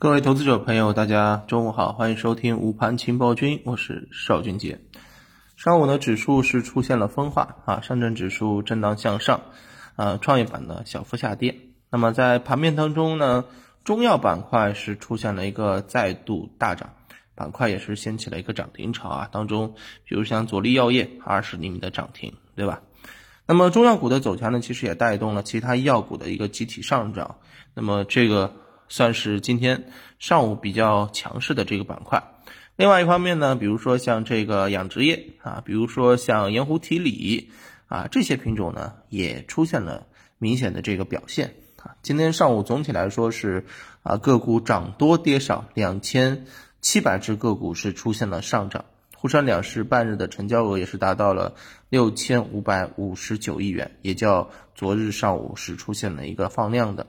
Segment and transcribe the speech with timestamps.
[0.00, 4.80] 各位投资者朋友，大家中午好，欢迎收听午盘情报君，我是邵俊杰。
[5.56, 9.42] 上午呢，指数是出现了分化啊，上证指数震荡向上，
[9.96, 11.54] 啊，创业板呢小幅下跌。
[11.90, 13.44] 那么在盘面当中呢，
[13.84, 16.94] 中药板块是出现了一个再度大涨，
[17.34, 19.28] 板块也是掀起了一个涨停潮啊。
[19.30, 19.74] 当中，
[20.06, 22.80] 比如像左力药业二十厘米的涨停，对吧？
[23.44, 27.36] 那么中药股的走强呢，其实也带动了其他医药股的一个集体上涨。
[27.74, 28.54] 那么这个。
[28.90, 29.84] 算是今天
[30.18, 32.22] 上午比较强势的这个板块。
[32.76, 37.50] 另外一方面呢，比如说像这个养殖业啊，比如说像盐湖提锂
[37.86, 40.06] 啊，这些品种呢也出现了
[40.38, 41.94] 明显的这个表现啊。
[42.02, 43.64] 今天上午总体来说是
[44.02, 46.46] 啊个股涨多跌少，两千
[46.80, 48.86] 七百只个股是出现了上涨。
[49.14, 51.54] 沪深两市半日的成交额也是达到了
[51.90, 57.06] 六千五百五十九亿元，也较昨日上午是出现了一个放量的。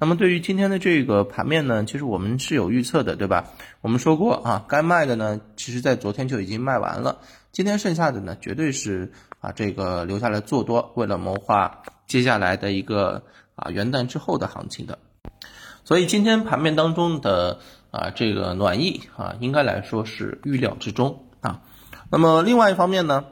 [0.00, 3.50] 那么对于今天的这个盘面呢，其实我们是有预测的，对吧？
[3.82, 7.18] 我们说过啊，该卖的呢，其实在昨天就已经卖完了，
[7.52, 14.98] 今天剩下的呢，绝对是啊这个留下来做多，为了谋划接下来的一个啊元旦之后的行情的。
[15.84, 17.58] 所以今天盘面当中的
[17.90, 21.60] 啊这个暖意啊，应该来说是预料之中啊。
[22.10, 23.26] 那么另外一方面呢，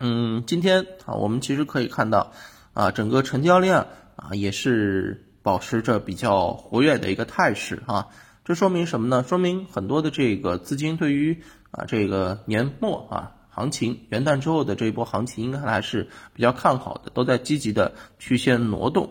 [0.00, 2.32] 嗯，今天啊我们其实可以看到
[2.72, 5.24] 啊整个成交量啊也是。
[5.48, 8.08] 保持着比较活跃的一个态势啊，
[8.44, 9.24] 这说明什么呢？
[9.26, 19.08] 说明很多的这个资金对于啊这个年末啊行情元旦之后的这一波行情应该还是比较看好的，都在积极的去先挪动。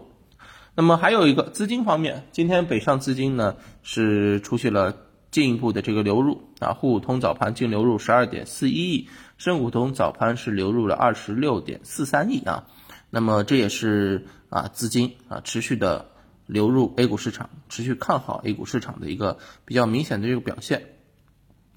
[0.75, 4.95] 那么还有一个资金方面，今天北上资金呢是出现了
[5.31, 12.65] 进一步的这个流入啊，沪股通早盘净流入十二点四一亿，深股通早盘是流入了二十六点四三亿啊，
[13.09, 16.11] 那么这也是啊资金啊持续的。
[16.47, 20.95] 流入 A 股市场，持续看好 A 股市场的一个比较明显的这个表现。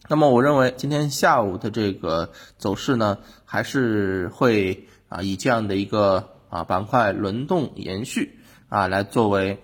[0.08, 8.38] 那么，我认为今天下午的这个走势呢，还是会啊以这样的一个啊板块轮动延续
[8.68, 9.62] 啊来作为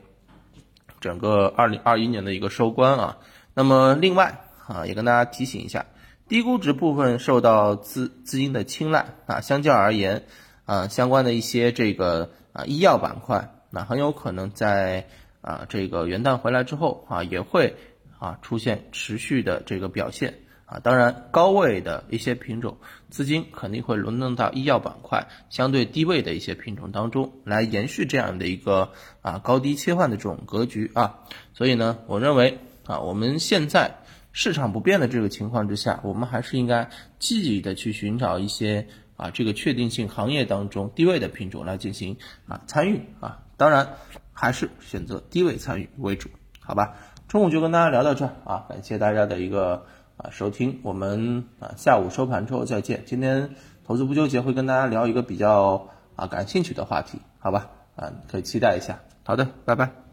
[1.01, 3.19] 整个二零二一年的一个收官啊。
[3.55, 5.87] 那么，另外啊也跟大家提醒一下，
[6.29, 10.27] 低估值部分受到资资金的青睐啊，相较而言
[10.65, 13.53] 啊相关的一些这个啊医药板块。
[13.77, 15.07] 那很有可能在
[15.43, 17.77] 啊这个元旦回来之后啊，也会
[18.19, 20.33] 啊出现持续的这个表现
[20.65, 20.79] 啊。
[20.83, 22.79] 当然，高位的一些品种
[23.11, 31.19] 资金肯定会轮动到医药板块相对低位的一些品种当中来延续这样的一个啊高低切换的这种格局啊。
[31.53, 33.95] 所以呢，我认为啊，我们现在
[34.33, 36.89] 市场不变的这个情况之下，我们还是应该
[37.19, 42.17] 积极的去寻找一些啊这个确定性行业当中低位的品种来进行
[42.47, 43.43] 啊参与啊。
[43.57, 43.95] 当然，
[44.33, 46.29] 还是选择低位参与为主，
[46.61, 46.95] 好吧？
[47.27, 53.03] 中午就跟大家聊到这儿啊，感谢大家的一个啊收听，我们啊下午收盘之后再见。
[53.07, 53.51] 今天
[53.85, 57.71] 投资不纠结会跟大家聊一个比较啊感兴趣的话题，好吧？
[57.97, 59.01] 啊，可以期待一下。
[59.25, 60.06] 好的，拜拜。